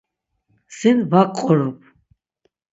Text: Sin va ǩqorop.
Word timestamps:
Sin 0.77 0.97
va 1.11 1.21
ǩqorop. 1.33 1.79